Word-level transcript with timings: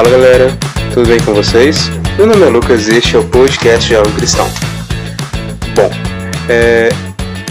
Fala 0.00 0.12
galera, 0.12 0.58
tudo 0.94 1.06
bem 1.06 1.20
com 1.20 1.34
vocês? 1.34 1.90
Meu 2.16 2.26
nome 2.26 2.42
é 2.46 2.48
Lucas 2.48 2.88
e 2.88 2.96
este 2.96 3.16
é 3.16 3.18
o 3.18 3.24
podcast 3.28 3.86
de 3.86 3.94
Algo 3.94 4.10
Cristão. 4.12 4.48
Bom, 5.74 5.90
é, 6.48 6.88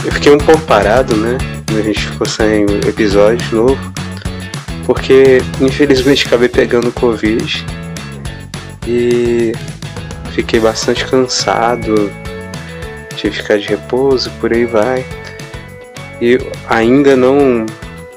eu 0.04 0.12
fiquei 0.12 0.32
um 0.32 0.40
pouco 0.40 0.60
parado, 0.62 1.16
né? 1.16 1.38
A 1.68 1.82
gente 1.84 2.08
ficou 2.08 2.26
sem 2.26 2.64
episódio 2.88 3.56
novo, 3.56 3.94
porque 4.84 5.44
infelizmente 5.62 6.26
acabei 6.26 6.50
pegando 6.50 6.92
Covid 6.92 7.64
e 8.88 9.52
fiquei 10.32 10.60
bastante 10.60 11.06
cansado, 11.06 12.12
tive 13.16 13.36
que 13.36 13.42
ficar 13.44 13.60
de 13.60 13.68
repouso, 13.68 14.32
por 14.42 14.52
aí 14.52 14.66
vai. 14.66 15.06
E 16.20 16.40
ainda 16.68 17.16
não 17.16 17.68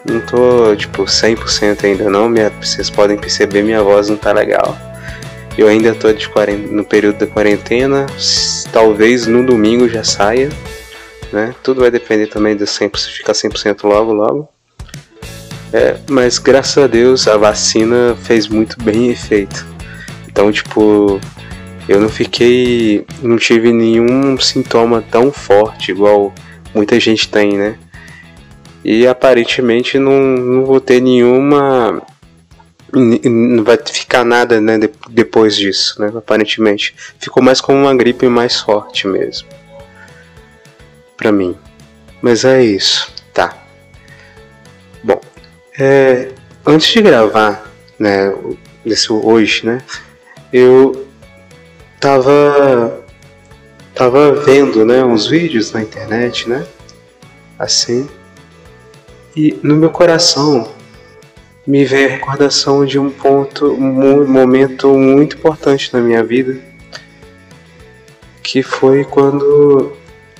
não 0.05 0.21
tô, 0.21 0.75
tipo, 0.77 1.05
100% 1.05 1.85
ainda 1.85 2.11
não. 2.11 2.29
Minha, 2.29 2.51
vocês 2.61 2.91
podem 2.91 3.17
perceber, 3.17 3.63
minha 3.63 3.83
voz 3.83 4.09
não 4.09 4.17
tá 4.17 4.33
legal. 4.33 4.77
Eu 5.57 5.69
ainda 5.69 5.95
tô 5.95 6.13
de 6.13 6.29
no 6.71 6.85
período 6.85 7.19
da 7.19 7.27
quarentena. 7.27 8.07
Talvez 8.73 9.27
no 9.27 9.45
domingo 9.45 9.89
já 9.89 10.03
saia. 10.03 10.49
Né? 11.33 11.55
Tudo 11.63 11.81
vai 11.81 11.91
depender 11.91 12.27
também 12.27 12.57
de 12.57 12.65
100%, 12.65 13.17
ficar 13.17 13.33
100% 13.33 13.85
logo, 13.85 14.13
logo. 14.13 14.49
É, 15.73 15.97
mas 16.09 16.39
graças 16.39 16.77
a 16.83 16.87
Deus 16.87 17.27
a 17.27 17.37
vacina 17.37 18.15
fez 18.23 18.49
muito 18.49 18.83
bem 18.83 19.11
efeito. 19.11 19.67
Então, 20.29 20.53
tipo, 20.53 21.19
eu 21.89 22.01
não 22.01 22.09
fiquei. 22.09 23.07
Não 23.23 23.37
tive 23.37 23.73
nenhum 23.73 24.39
sintoma 24.39 25.03
tão 25.11 25.33
forte 25.33 25.91
igual 25.91 26.33
muita 26.75 26.99
gente 27.01 27.29
tem, 27.29 27.57
né? 27.57 27.79
E 28.85 29.07
aparentemente 29.07 29.99
não, 29.99 30.21
não 30.21 30.65
vou 30.65 30.81
ter 30.81 31.01
nenhuma. 31.01 32.03
Não 32.93 33.65
vai 33.65 33.79
ficar 33.79 34.25
nada 34.25 34.61
né, 34.61 34.79
depois 35.09 35.57
disso, 35.57 36.01
né? 36.03 36.13
Aparentemente. 36.15 36.95
Ficou 37.19 37.43
mais 37.43 37.61
como 37.61 37.79
uma 37.79 37.95
gripe 37.95 38.29
mais 38.29 38.61
forte 38.61 39.07
mesmo. 39.07 39.49
Pra 41.17 41.31
mim. 41.31 41.57
Mas 42.21 42.45
é 42.45 42.63
isso. 42.63 43.13
Tá. 43.33 43.57
Bom. 45.03 45.21
É, 45.79 46.31
antes 46.67 46.93
de 46.93 47.01
gravar, 47.01 47.71
né? 47.99 48.35
Desse 48.85 49.13
hoje, 49.13 49.65
né? 49.65 49.81
Eu 50.53 51.07
tava. 52.01 53.01
Tava 53.95 54.33
vendo, 54.35 54.85
né? 54.85 55.05
Uns 55.05 55.29
vídeos 55.29 55.71
na 55.71 55.83
internet, 55.83 56.49
né? 56.49 56.67
Assim 57.59 58.09
e 59.35 59.59
no 59.63 59.77
meu 59.77 59.91
coração 59.91 60.71
me 61.67 61.85
vem 61.85 62.07
a 62.07 62.09
recordação 62.09 62.85
de 62.85 62.99
um 62.99 63.11
ponto, 63.11 63.67
um 63.73 64.27
momento 64.27 64.97
muito 64.99 65.37
importante 65.37 65.93
na 65.93 66.01
minha 66.01 66.23
vida, 66.23 66.61
que 68.43 68.63
foi 68.63 69.05
quando 69.05 69.93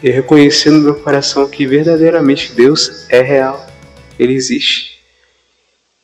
eu 0.03 0.13
reconheci 0.13 0.69
no 0.69 0.81
meu 0.81 0.95
coração 0.97 1.49
que 1.49 1.67
verdadeiramente 1.67 2.53
Deus 2.53 3.07
é 3.09 3.23
real, 3.23 3.67
Ele 4.19 4.35
existe. 4.35 5.01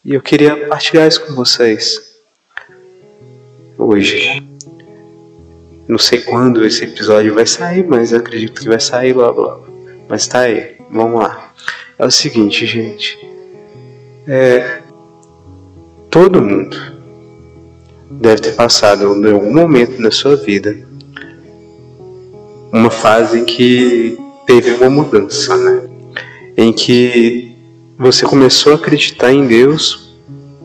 E 0.04 0.14
eu 0.14 0.22
queria 0.22 0.68
partilhar 0.68 1.06
isso 1.06 1.26
com 1.26 1.34
vocês 1.34 2.16
hoje. 3.76 4.42
Não 5.86 5.98
sei 5.98 6.20
quando 6.20 6.64
esse 6.64 6.84
episódio 6.84 7.34
vai 7.34 7.46
sair, 7.46 7.84
mas 7.84 8.14
acredito 8.14 8.60
que 8.60 8.68
vai 8.68 8.80
sair 8.80 9.12
logo 9.12 9.42
logo. 9.42 9.68
Mas 10.08 10.28
tá 10.28 10.40
aí, 10.40 10.76
vamos 10.90 11.20
lá 11.20 11.52
é 11.98 12.06
o 12.06 12.10
seguinte, 12.10 12.64
gente. 12.66 13.18
É, 14.26 14.82
todo 16.10 16.42
mundo 16.42 16.76
deve 18.10 18.42
ter 18.42 18.52
passado 18.52 19.04
em 19.04 19.32
algum 19.32 19.52
momento 19.52 20.00
na 20.00 20.10
sua 20.10 20.36
vida 20.36 20.86
uma 22.72 22.90
fase 22.90 23.40
em 23.40 23.44
que 23.44 24.18
teve 24.46 24.72
uma 24.72 24.90
mudança, 24.90 25.56
né? 25.56 25.88
Em 26.56 26.72
que 26.72 27.56
você 27.98 28.24
começou 28.26 28.72
a 28.72 28.76
acreditar 28.76 29.32
em 29.32 29.46
Deus 29.46 30.14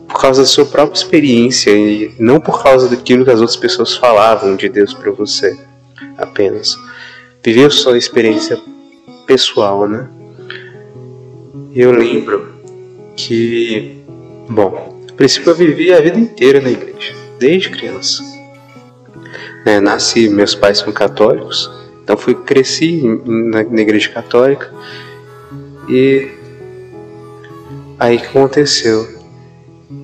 por 0.06 0.20
causa 0.20 0.42
da 0.42 0.46
sua 0.46 0.66
própria 0.66 0.98
experiência 0.98 1.70
e 1.70 2.14
não 2.18 2.38
por 2.38 2.62
causa 2.62 2.88
daquilo 2.88 3.24
que 3.24 3.30
as 3.30 3.40
outras 3.40 3.56
pessoas 3.56 3.96
falavam 3.96 4.54
de 4.54 4.68
Deus 4.68 4.92
para 4.92 5.10
você, 5.10 5.58
apenas. 6.16 6.76
Viveu 7.42 7.70
sua 7.70 7.98
experiência 7.98 8.60
pessoal, 9.26 9.88
né? 9.88 10.08
Eu 11.74 11.92
lembro 11.92 12.54
que, 13.16 14.02
bom, 14.48 15.02
a 15.10 15.12
princípio 15.12 15.50
eu 15.50 15.54
vivi 15.54 15.92
a 15.92 16.00
vida 16.00 16.18
inteira 16.18 16.60
na 16.60 16.70
igreja, 16.70 17.14
desde 17.38 17.70
criança. 17.70 18.22
É, 19.66 19.80
nasci, 19.80 20.28
meus 20.28 20.54
pais 20.54 20.78
são 20.78 20.92
católicos, 20.92 21.70
então 22.02 22.16
fui 22.16 22.34
cresci 22.34 23.02
na, 23.24 23.64
na 23.64 23.80
igreja 23.80 24.10
católica 24.10 24.70
e 25.88 26.30
aí 27.98 28.18
que 28.18 28.26
aconteceu? 28.26 29.23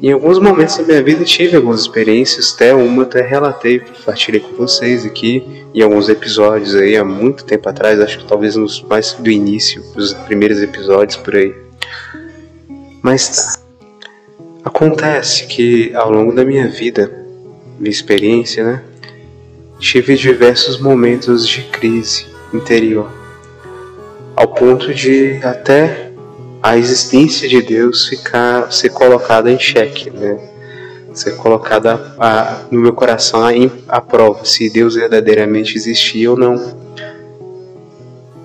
Em 0.03 0.13
alguns 0.13 0.39
momentos 0.39 0.77
da 0.79 0.85
minha 0.85 1.03
vida 1.03 1.25
tive 1.25 1.57
algumas 1.57 1.83
experiências, 1.83 2.55
até 2.55 2.75
uma 2.75 3.03
até 3.03 3.21
relatei, 3.21 3.81
compartilhei 3.81 4.41
com 4.41 4.55
vocês 4.57 5.05
aqui 5.05 5.65
em 5.75 5.83
alguns 5.83 6.09
episódios 6.09 6.75
aí 6.75 6.97
há 6.97 7.05
muito 7.05 7.45
tempo 7.45 7.69
atrás, 7.69 8.01
acho 8.01 8.19
que 8.19 8.27
talvez 8.27 8.57
nos 8.57 8.83
mais 8.83 9.13
do 9.13 9.31
início, 9.31 9.83
os 9.97 10.13
primeiros 10.13 10.63
episódios 10.63 11.17
por 11.17 11.37
aí. 11.37 11.55
Mas. 13.03 13.61
Acontece 14.63 15.47
que 15.47 15.91
ao 15.95 16.13
longo 16.13 16.35
da 16.35 16.45
minha 16.45 16.69
vida, 16.69 17.11
minha 17.79 17.91
experiência, 17.91 18.63
né, 18.63 18.83
tive 19.79 20.15
diversos 20.15 20.79
momentos 20.79 21.49
de 21.49 21.63
crise 21.63 22.27
interior, 22.53 23.11
ao 24.37 24.49
ponto 24.49 24.93
de 24.93 25.41
até 25.43 26.10
a 26.63 26.77
existência 26.77 27.49
de 27.49 27.63
Deus 27.63 28.07
ficar 28.07 28.71
ser 28.71 28.91
colocada 28.91 29.51
em 29.51 29.59
xeque, 29.59 30.11
né? 30.11 30.39
Ser 31.15 31.37
colocada 31.37 32.15
a, 32.19 32.63
no 32.71 32.81
meu 32.81 32.93
coração 32.93 33.43
a, 33.45 33.51
a 33.89 34.01
prova 34.01 34.45
se 34.45 34.71
Deus 34.71 34.95
verdadeiramente 34.95 35.77
existia 35.77 36.31
ou 36.31 36.37
não. 36.37 36.79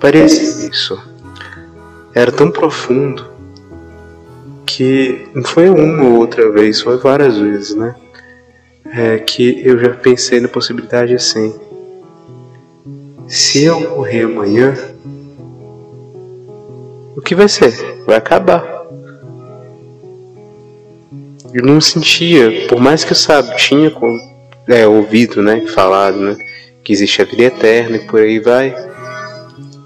Parecia 0.00 0.68
isso. 0.68 1.00
Era 2.14 2.32
tão 2.32 2.50
profundo 2.50 3.26
que 4.64 5.26
não 5.34 5.44
foi 5.44 5.68
uma 5.68 6.04
ou 6.04 6.16
outra 6.16 6.50
vez, 6.50 6.80
foi 6.80 6.96
várias 6.98 7.38
vezes, 7.38 7.74
né? 7.74 7.94
É, 8.86 9.18
que 9.18 9.62
eu 9.64 9.78
já 9.78 9.90
pensei 9.90 10.40
na 10.40 10.48
possibilidade 10.48 11.14
assim. 11.14 11.54
Se 13.28 13.64
eu 13.64 13.80
morrer 13.80 14.22
amanhã, 14.22 14.74
que 17.26 17.34
vai 17.34 17.48
ser? 17.48 17.72
Vai 18.06 18.16
acabar. 18.16 18.64
Eu 21.52 21.64
não 21.64 21.80
sentia, 21.80 22.68
por 22.68 22.78
mais 22.78 23.02
que 23.02 23.12
eu 23.12 23.16
sabe, 23.16 23.56
tinha 23.56 23.92
é, 24.68 24.86
ouvido, 24.86 25.42
né, 25.42 25.66
falado, 25.66 26.18
né, 26.18 26.36
que 26.84 26.92
existe 26.92 27.20
a 27.20 27.24
vida 27.24 27.42
eterna 27.44 27.96
e 27.96 28.06
por 28.06 28.20
aí 28.20 28.38
vai, 28.38 28.74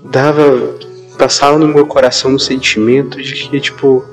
dava, 0.05 0.77
passava 1.17 1.59
no 1.59 1.67
meu 1.67 1.87
coração 1.87 2.33
um 2.33 2.39
sentimento 2.39 3.23
de 3.23 3.33
que, 3.33 3.59
tipo, 3.59 4.05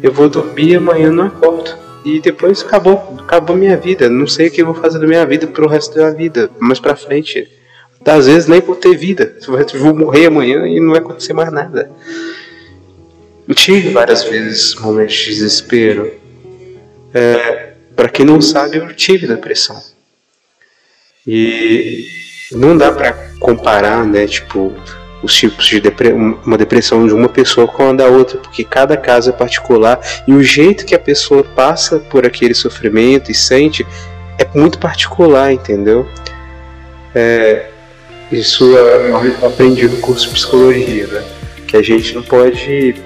eu 0.00 0.12
vou 0.12 0.28
dormir 0.28 0.76
amanhã 0.76 1.10
não 1.10 1.26
acordo. 1.26 1.74
E 2.04 2.20
depois 2.20 2.62
acabou, 2.62 3.16
acabou 3.18 3.56
minha 3.56 3.76
vida. 3.76 4.08
Não 4.08 4.28
sei 4.28 4.46
o 4.46 4.50
que 4.52 4.62
eu 4.62 4.66
vou 4.66 4.76
fazer 4.76 5.00
da 5.00 5.06
minha 5.08 5.26
vida 5.26 5.48
pro 5.48 5.66
resto 5.66 5.96
da 5.96 6.10
vida, 6.10 6.48
mais 6.60 6.78
pra 6.78 6.94
frente 6.94 7.48
às 8.14 8.26
vezes 8.26 8.48
nem 8.48 8.60
por 8.60 8.76
ter 8.76 8.96
vida. 8.96 9.36
Eu 9.46 9.80
vou 9.80 9.94
morrer 9.94 10.26
amanhã 10.26 10.66
e 10.66 10.80
não 10.80 10.90
vai 10.90 11.00
acontecer 11.00 11.32
mais 11.32 11.52
nada. 11.52 11.90
Eu 13.48 13.54
tive 13.54 13.90
várias 13.90 14.24
vezes 14.24 14.74
momentos 14.76 15.14
de 15.14 15.26
desespero. 15.26 16.12
É, 17.14 17.72
para 17.94 18.08
quem 18.08 18.24
não 18.26 18.40
sabe, 18.40 18.76
eu 18.76 18.94
tive 18.94 19.26
depressão. 19.26 19.80
E 21.26 22.06
não 22.52 22.76
dá 22.76 22.92
para 22.92 23.12
comparar, 23.40 24.04
né, 24.04 24.26
tipo, 24.26 24.72
os 25.22 25.34
tipos 25.34 25.66
de 25.66 25.80
depre 25.80 26.12
uma 26.12 26.56
depressão 26.56 27.06
de 27.06 27.12
uma 27.12 27.28
pessoa 27.28 27.66
com 27.66 27.90
a 27.90 27.92
da 27.92 28.06
outra, 28.06 28.38
porque 28.38 28.62
cada 28.62 28.96
caso 28.96 29.30
é 29.30 29.32
particular 29.32 30.00
e 30.26 30.32
o 30.32 30.42
jeito 30.42 30.84
que 30.84 30.94
a 30.94 30.98
pessoa 30.98 31.42
passa 31.42 31.98
por 31.98 32.26
aquele 32.26 32.54
sofrimento 32.54 33.30
e 33.30 33.34
sente 33.34 33.86
é 34.38 34.46
muito 34.56 34.78
particular, 34.78 35.52
entendeu? 35.52 36.08
É, 37.14 37.70
isso 38.30 38.76
é, 38.76 39.10
eu 39.10 39.46
aprendi 39.46 39.88
no 39.88 39.98
curso 39.98 40.28
de 40.28 40.34
psicologia, 40.34 41.06
né? 41.06 41.24
Que 41.66 41.76
a 41.76 41.82
gente 41.82 42.14
não 42.14 42.22
pode 42.22 42.96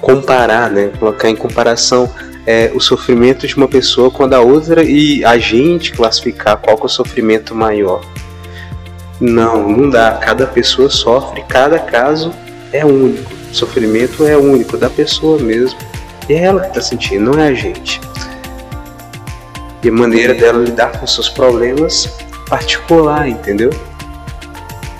comparar, 0.00 0.70
né? 0.70 0.90
Colocar 0.98 1.30
em 1.30 1.36
comparação 1.36 2.12
é, 2.46 2.70
o 2.74 2.80
sofrimento 2.80 3.46
de 3.46 3.56
uma 3.56 3.68
pessoa 3.68 4.10
com 4.10 4.24
a 4.24 4.26
da 4.26 4.40
outra 4.40 4.84
e 4.84 5.24
a 5.24 5.38
gente 5.38 5.92
classificar 5.92 6.58
qual 6.58 6.78
é 6.78 6.84
o 6.84 6.88
sofrimento 6.88 7.54
maior. 7.54 8.04
Não, 9.20 9.68
não 9.68 9.88
dá. 9.88 10.18
Cada 10.20 10.46
pessoa 10.46 10.90
sofre, 10.90 11.42
cada 11.48 11.78
caso 11.78 12.32
é 12.72 12.84
único. 12.84 13.32
O 13.50 13.54
sofrimento 13.54 14.26
é 14.26 14.36
único 14.36 14.76
da 14.76 14.90
pessoa 14.90 15.38
mesmo. 15.38 15.78
E 16.28 16.34
é 16.34 16.44
ela 16.44 16.60
que 16.60 16.68
está 16.68 16.80
sentindo, 16.80 17.32
não 17.32 17.40
é 17.40 17.48
a 17.48 17.54
gente. 17.54 18.00
e 19.82 19.88
a 19.88 19.92
maneira 19.92 20.34
dela 20.34 20.62
lidar 20.62 20.98
com 20.98 21.06
seus 21.06 21.28
problemas 21.28 22.10
particular, 22.48 23.28
entendeu? 23.28 23.70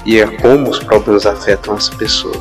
E 0.05 0.21
é 0.21 0.27
como 0.27 0.71
os 0.71 0.79
problemas 0.79 1.27
afetam 1.27 1.77
essa 1.77 1.95
pessoa. 1.95 2.35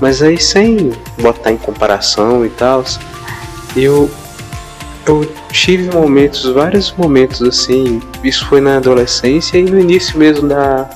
Mas 0.00 0.22
aí 0.22 0.38
sem 0.38 0.92
botar 1.20 1.52
em 1.52 1.56
comparação 1.56 2.44
e 2.44 2.50
tal, 2.50 2.84
eu 3.76 4.10
eu 5.06 5.24
tive 5.52 5.88
momentos, 5.94 6.44
vários 6.46 6.92
momentos 6.92 7.40
assim, 7.40 8.02
isso 8.24 8.44
foi 8.46 8.60
na 8.60 8.78
adolescência 8.78 9.56
e 9.56 9.62
no 9.62 9.78
início 9.78 10.18
mesmo 10.18 10.48
da 10.48 10.90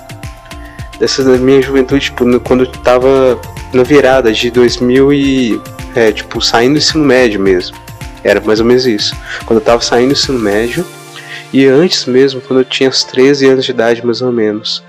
dessa 0.99 1.25
da 1.25 1.39
minha 1.39 1.63
juventude, 1.63 2.07
tipo, 2.07 2.25
no, 2.25 2.39
quando 2.41 2.65
eu 2.65 2.73
tava 2.73 3.41
na 3.73 3.83
virada 3.83 4.33
de 4.33 4.51
2000 4.51 5.13
e 5.13 5.61
é, 5.95 6.13
tipo, 6.13 6.41
saindo 6.43 6.75
do 6.75 6.79
ensino 6.79 7.05
médio 7.05 7.41
mesmo. 7.41 7.77
Era 8.23 8.41
mais 8.41 8.61
ou 8.61 8.67
menos 8.67 8.87
isso. 8.87 9.17
Quando 9.47 9.61
eu 9.61 9.65
tava 9.65 9.81
saindo 9.81 10.09
do 10.09 10.13
ensino 10.13 10.39
médio 10.39 10.85
e 11.53 11.65
antes 11.67 12.05
mesmo, 12.05 12.41
quando 12.43 12.61
eu 12.61 12.65
tinha 12.65 12.89
uns 12.89 13.03
13 13.05 13.47
anos 13.47 13.65
de 13.65 13.71
idade 13.71 14.05
mais 14.05 14.21
ou 14.21 14.31
menos. 14.31 14.85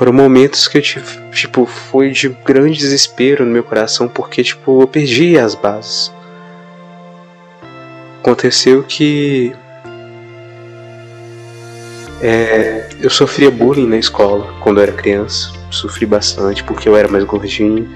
Foram 0.00 0.14
momentos 0.14 0.66
que 0.66 0.78
eu 0.78 0.80
tive, 0.80 1.20
tipo, 1.30 1.66
foi 1.66 2.10
de 2.10 2.30
grande 2.30 2.78
desespero 2.78 3.44
no 3.44 3.50
meu 3.50 3.62
coração 3.62 4.08
porque, 4.08 4.42
tipo, 4.42 4.80
eu 4.80 4.88
perdi 4.88 5.38
as 5.38 5.54
bases. 5.54 6.10
Aconteceu 8.18 8.82
que 8.82 9.54
é, 12.22 12.88
eu 12.98 13.10
sofria 13.10 13.50
bullying 13.50 13.86
na 13.86 13.98
escola 13.98 14.54
quando 14.62 14.78
eu 14.78 14.84
era 14.84 14.92
criança. 14.92 15.52
Sofri 15.70 16.06
bastante 16.06 16.64
porque 16.64 16.88
eu 16.88 16.96
era 16.96 17.06
mais 17.06 17.24
gordinho. 17.24 17.86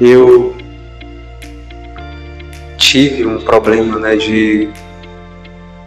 Eu 0.00 0.54
tive 2.78 3.26
um 3.26 3.40
problema 3.40 3.98
né, 3.98 4.14
de 4.14 4.68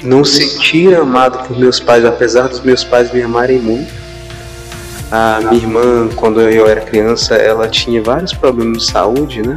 não 0.03 0.25
sentir 0.25 0.93
amado 0.93 1.47
por 1.47 1.57
meus 1.57 1.79
pais, 1.79 2.03
apesar 2.03 2.49
dos 2.49 2.59
meus 2.59 2.83
pais 2.83 3.13
me 3.13 3.21
amarem 3.21 3.59
muito. 3.59 4.04
A 5.17 5.39
minha 5.39 5.53
irmã, 5.53 6.09
quando 6.13 6.41
eu 6.41 6.67
era 6.67 6.81
criança, 6.81 7.35
ela 7.35 7.69
tinha 7.69 8.03
vários 8.03 8.33
problemas 8.33 8.79
de 8.79 8.91
saúde, 8.91 9.41
né? 9.41 9.55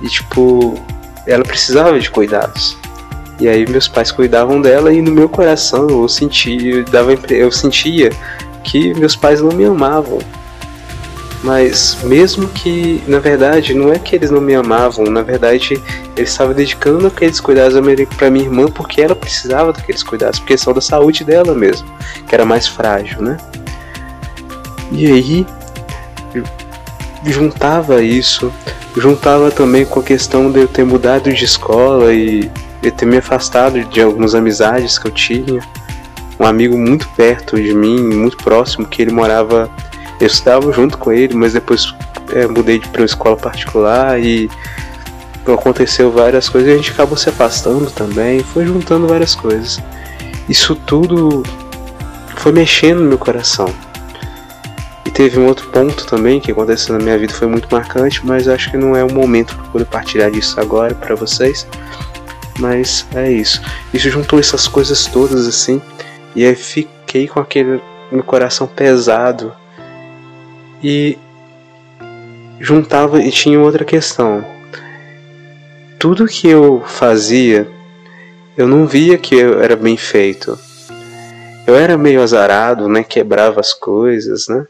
E 0.00 0.06
tipo, 0.06 0.80
ela 1.26 1.42
precisava 1.42 1.98
de 1.98 2.08
cuidados. 2.08 2.78
E 3.40 3.48
aí 3.48 3.68
meus 3.68 3.88
pais 3.88 4.12
cuidavam 4.12 4.60
dela 4.60 4.92
e 4.92 5.02
no 5.02 5.10
meu 5.10 5.28
coração 5.28 5.88
eu 5.90 6.08
sentia, 6.08 6.76
eu, 6.76 6.84
dava, 6.84 7.14
eu 7.30 7.50
sentia 7.50 8.10
que 8.62 8.94
meus 8.94 9.16
pais 9.16 9.42
não 9.42 9.50
me 9.50 9.64
amavam. 9.64 10.20
Mas 11.42 11.98
mesmo 12.04 12.46
que, 12.46 13.02
na 13.08 13.18
verdade, 13.18 13.74
não 13.74 13.92
é 13.92 13.98
que 13.98 14.14
eles 14.14 14.30
não 14.30 14.40
me 14.40 14.54
amavam, 14.54 15.04
na 15.06 15.22
verdade, 15.22 15.82
eles 16.16 16.30
estavam 16.30 16.54
dedicando 16.54 17.08
aqueles 17.08 17.40
cuidados 17.40 17.76
para 18.16 18.30
minha 18.30 18.44
irmã 18.44 18.66
porque 18.66 19.00
ela 19.00 19.16
precisava 19.16 19.72
daqueles 19.72 20.04
cuidados, 20.04 20.38
porque 20.38 20.56
são 20.56 20.72
da 20.72 20.80
saúde 20.80 21.24
dela 21.24 21.56
mesmo, 21.56 21.88
que 22.28 22.36
era 22.36 22.44
mais 22.44 22.68
frágil, 22.68 23.20
né? 23.20 23.36
E 24.90 25.06
aí 25.06 25.46
juntava 27.24 28.02
isso, 28.02 28.52
juntava 28.96 29.50
também 29.50 29.84
com 29.84 30.00
a 30.00 30.02
questão 30.02 30.50
de 30.50 30.60
eu 30.60 30.68
ter 30.68 30.84
mudado 30.84 31.32
de 31.32 31.44
escola 31.44 32.12
e 32.12 32.50
eu 32.82 32.92
ter 32.92 33.06
me 33.06 33.18
afastado 33.18 33.84
de 33.84 34.00
algumas 34.00 34.34
amizades 34.34 34.98
que 34.98 35.06
eu 35.06 35.12
tinha. 35.12 35.60
Um 36.38 36.46
amigo 36.46 36.78
muito 36.78 37.08
perto 37.10 37.60
de 37.60 37.74
mim, 37.74 38.00
muito 38.00 38.36
próximo, 38.36 38.86
que 38.86 39.02
ele 39.02 39.12
morava. 39.12 39.68
Eu 40.20 40.26
estava 40.26 40.72
junto 40.72 40.96
com 40.96 41.12
ele, 41.12 41.34
mas 41.34 41.52
depois 41.52 41.92
é, 42.32 42.46
mudei 42.46 42.80
para 42.80 43.02
uma 43.02 43.06
escola 43.06 43.36
particular 43.36 44.20
e 44.20 44.48
aconteceu 45.46 46.10
várias 46.10 46.48
coisas 46.48 46.68
e 46.68 46.72
a 46.72 46.76
gente 46.76 46.90
acabou 46.90 47.16
se 47.16 47.28
afastando 47.28 47.90
também, 47.90 48.40
foi 48.40 48.66
juntando 48.66 49.06
várias 49.06 49.34
coisas. 49.34 49.80
Isso 50.48 50.74
tudo 50.74 51.42
foi 52.36 52.52
mexendo 52.52 53.00
no 53.00 53.08
meu 53.08 53.18
coração. 53.18 53.72
Teve 55.18 55.40
um 55.40 55.48
outro 55.48 55.66
ponto 55.70 56.06
também 56.06 56.38
que 56.38 56.52
aconteceu 56.52 56.96
na 56.96 57.02
minha 57.02 57.18
vida, 57.18 57.34
foi 57.34 57.48
muito 57.48 57.66
marcante, 57.72 58.24
mas 58.24 58.46
acho 58.46 58.70
que 58.70 58.76
não 58.76 58.94
é 58.94 59.02
o 59.02 59.12
momento 59.12 59.52
para 59.56 59.64
poder 59.64 59.84
partilhar 59.86 60.30
disso 60.30 60.60
agora 60.60 60.94
para 60.94 61.16
vocês. 61.16 61.66
Mas 62.60 63.04
é 63.12 63.28
isso. 63.28 63.60
Isso 63.92 64.08
juntou 64.10 64.38
essas 64.38 64.68
coisas 64.68 65.06
todas 65.06 65.48
assim. 65.48 65.82
E 66.36 66.46
aí 66.46 66.54
fiquei 66.54 67.26
com 67.26 67.40
aquele 67.40 67.82
meu 68.12 68.22
coração 68.22 68.68
pesado. 68.68 69.52
E 70.80 71.18
juntava 72.60 73.20
e 73.20 73.32
tinha 73.32 73.58
outra 73.58 73.84
questão. 73.84 74.44
Tudo 75.98 76.28
que 76.28 76.46
eu 76.46 76.84
fazia, 76.86 77.66
eu 78.56 78.68
não 78.68 78.86
via 78.86 79.18
que 79.18 79.34
era 79.40 79.74
bem 79.74 79.96
feito. 79.96 80.56
Eu 81.66 81.74
era 81.74 81.98
meio 81.98 82.22
azarado, 82.22 82.88
né? 82.88 83.02
Quebrava 83.02 83.58
as 83.58 83.74
coisas, 83.74 84.46
né? 84.46 84.64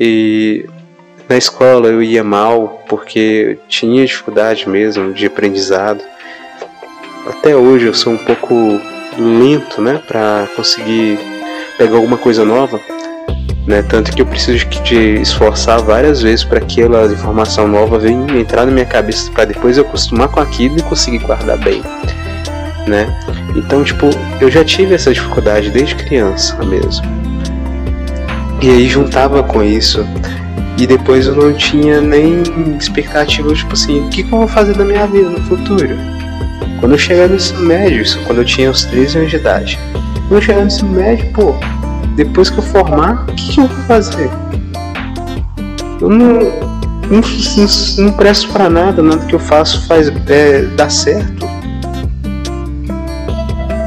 E 0.00 0.66
na 1.28 1.36
escola 1.36 1.88
eu 1.88 2.02
ia 2.02 2.22
mal 2.22 2.82
porque 2.88 3.58
tinha 3.68 4.06
dificuldade 4.06 4.68
mesmo 4.68 5.12
de 5.12 5.26
aprendizado 5.26 6.02
até 7.28 7.54
hoje 7.54 7.86
eu 7.86 7.94
sou 7.94 8.14
um 8.14 8.18
pouco 8.18 8.80
lento, 9.18 9.82
né, 9.82 10.00
para 10.06 10.48
conseguir 10.56 11.18
pegar 11.76 11.96
alguma 11.96 12.16
coisa 12.16 12.44
nova, 12.44 12.80
né, 13.66 13.82
tanto 13.82 14.12
que 14.12 14.22
eu 14.22 14.26
preciso 14.26 14.64
de 14.66 15.20
esforçar 15.20 15.82
várias 15.82 16.22
vezes 16.22 16.44
para 16.44 16.60
que 16.60 16.80
aquela 16.80 17.12
informação 17.12 17.68
nova 17.68 17.98
venha 17.98 18.40
entrar 18.40 18.64
na 18.64 18.72
minha 18.72 18.86
cabeça 18.86 19.30
para 19.30 19.44
depois 19.44 19.76
eu 19.76 19.84
acostumar 19.84 20.28
com 20.28 20.40
aquilo 20.40 20.78
e 20.78 20.82
conseguir 20.82 21.18
guardar 21.18 21.58
bem, 21.58 21.82
né? 22.86 23.06
Então, 23.54 23.84
tipo, 23.84 24.06
eu 24.40 24.50
já 24.50 24.64
tive 24.64 24.94
essa 24.94 25.12
dificuldade 25.12 25.70
desde 25.70 25.96
criança 25.96 26.56
mesmo. 26.64 27.04
E 28.60 28.68
aí 28.68 28.88
juntava 28.88 29.42
com 29.42 29.62
isso 29.62 30.04
e 30.78 30.86
depois 30.86 31.26
eu 31.26 31.34
não 31.34 31.52
tinha 31.52 32.00
nem 32.00 32.42
expectativa, 32.78 33.52
tipo 33.52 33.72
assim, 33.72 34.00
o 34.00 34.08
que, 34.10 34.22
que 34.22 34.32
eu 34.32 34.38
vou 34.38 34.48
fazer 34.48 34.76
na 34.76 34.84
minha 34.84 35.06
vida 35.06 35.28
no 35.28 35.40
futuro? 35.42 35.88
Quando 36.78 36.92
eu 36.92 36.98
chegar 36.98 37.28
no 37.28 37.34
ensino 37.34 37.60
médio, 37.60 38.02
isso 38.02 38.20
quando 38.24 38.38
eu 38.38 38.44
tinha 38.44 38.70
uns 38.70 38.84
13 38.84 39.18
anos 39.18 39.30
de 39.30 39.36
idade. 39.36 39.78
Quando 40.28 40.34
eu 40.34 40.40
chegar 40.40 40.60
no 40.60 40.66
ensino 40.68 40.90
médio, 40.90 41.26
pô, 41.32 41.54
depois 42.14 42.48
que 42.48 42.58
eu 42.58 42.62
formar, 42.62 43.24
o 43.28 43.34
que, 43.34 43.54
que 43.54 43.60
eu 43.60 43.66
vou 43.66 43.84
fazer? 43.86 44.30
Eu 46.00 46.08
não, 46.08 46.38
não, 47.10 47.20
não, 47.56 48.04
não 48.04 48.12
presto 48.12 48.48
para 48.52 48.70
nada, 48.70 49.02
nada 49.02 49.26
que 49.26 49.34
eu 49.34 49.40
faço 49.40 49.84
faz 49.88 50.12
é, 50.28 50.62
dar 50.76 50.90
certo. 50.90 51.48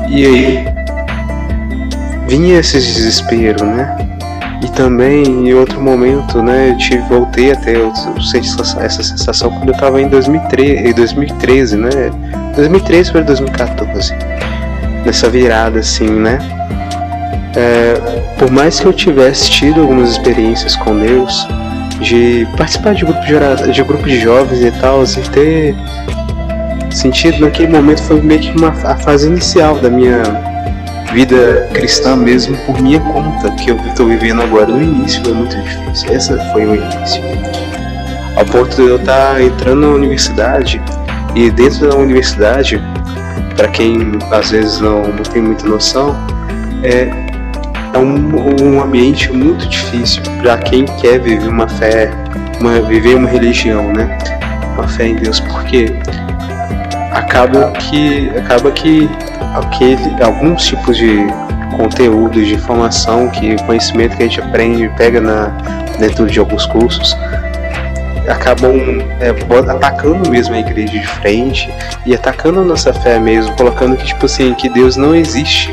E 0.09 0.25
aí 0.25 0.65
vinha 2.27 2.59
esse 2.59 2.77
desespero, 2.77 3.65
né? 3.65 4.00
Também 4.81 5.23
em 5.23 5.53
outro 5.53 5.79
momento, 5.79 6.41
né, 6.41 6.71
eu 6.71 6.77
tive, 6.79 7.03
voltei 7.07 7.51
a 7.51 7.55
ter 7.55 7.77
essa 8.79 9.03
sensação 9.03 9.51
quando 9.51 9.69
eu 9.69 9.75
estava 9.75 10.01
em 10.01 10.07
2013, 10.07 10.91
2013, 10.93 11.77
né? 11.77 11.89
2013 12.55 13.11
para 13.11 13.21
2014. 13.21 14.11
Nessa 15.05 15.29
virada 15.29 15.81
assim, 15.81 16.09
né? 16.09 16.39
É, 17.55 17.93
por 18.39 18.49
mais 18.49 18.79
que 18.79 18.87
eu 18.87 18.91
tivesse 18.91 19.51
tido 19.51 19.81
algumas 19.81 20.13
experiências 20.13 20.75
com 20.75 20.97
Deus, 20.97 21.47
de 21.99 22.47
participar 22.57 22.95
de 22.95 23.05
grupo 23.05 23.21
de, 23.21 23.71
de, 23.71 23.83
grupo 23.83 24.03
de 24.03 24.19
jovens 24.19 24.63
e 24.63 24.71
tal, 24.81 25.01
assim, 25.01 25.21
ter 25.31 25.75
sentido 26.89 27.39
naquele 27.41 27.71
momento 27.71 28.01
foi 28.01 28.19
meio 28.19 28.39
que 28.39 28.57
uma, 28.57 28.69
a 28.69 28.95
fase 28.95 29.27
inicial 29.27 29.75
da 29.75 29.91
minha 29.91 30.23
vida 31.13 31.67
cristã 31.73 32.15
mesmo 32.15 32.57
por 32.65 32.81
minha 32.81 32.99
conta, 32.99 33.51
que 33.51 33.71
eu 33.71 33.77
estou 33.87 34.07
vivendo 34.07 34.41
agora. 34.41 34.67
No 34.67 34.81
início 34.81 35.21
foi 35.23 35.33
muito 35.33 35.55
difícil, 35.57 36.13
essa 36.13 36.37
foi 36.51 36.65
o 36.65 36.75
início. 36.75 37.21
Ao 38.35 38.45
ponto 38.45 38.75
de 38.75 38.81
eu 38.81 38.95
estar 38.95 39.35
tá 39.35 39.43
entrando 39.43 39.81
na 39.81 39.89
universidade 39.89 40.81
e 41.35 41.49
dentro 41.51 41.89
da 41.89 41.95
universidade, 41.95 42.81
para 43.55 43.67
quem 43.67 44.17
às 44.31 44.51
vezes 44.51 44.79
não, 44.79 45.01
não 45.01 45.23
tem 45.23 45.41
muita 45.41 45.67
noção, 45.67 46.15
é, 46.83 47.09
é 47.93 47.97
um, 47.97 48.63
um 48.63 48.81
ambiente 48.81 49.31
muito 49.31 49.67
difícil 49.67 50.23
para 50.41 50.57
quem 50.57 50.85
quer 50.85 51.19
viver 51.19 51.47
uma 51.47 51.67
fé, 51.67 52.09
uma, 52.59 52.81
viver 52.81 53.15
uma 53.15 53.29
religião, 53.29 53.91
né? 53.91 54.17
Uma 54.73 54.87
fé 54.87 55.07
em 55.07 55.15
Deus, 55.15 55.39
porque 55.41 55.93
acaba 57.11 57.71
que 57.71 58.29
acaba 58.37 58.71
que 58.71 59.09
aquele, 59.53 60.21
alguns 60.23 60.65
tipos 60.65 60.97
de 60.97 61.27
conteúdos 61.75 62.47
de 62.47 62.55
informação, 62.55 63.29
que 63.29 63.55
conhecimento 63.63 64.17
que 64.17 64.23
a 64.23 64.27
gente 64.27 64.41
aprende, 64.41 64.89
pega 64.97 65.21
na, 65.21 65.47
dentro 65.99 66.27
de 66.27 66.39
alguns 66.39 66.65
cursos, 66.65 67.15
acabam 68.27 69.01
é, 69.19 69.29
atacando 69.71 70.29
mesmo 70.29 70.55
a 70.55 70.59
igreja 70.59 70.93
de 70.93 71.07
frente 71.07 71.69
e 72.05 72.13
atacando 72.13 72.59
a 72.59 72.63
nossa 72.63 72.93
fé 72.93 73.19
mesmo, 73.19 73.55
colocando 73.55 73.97
que 73.97 74.05
tipo 74.05 74.25
assim, 74.25 74.53
que 74.53 74.69
Deus 74.69 74.95
não 74.95 75.15
existe. 75.15 75.71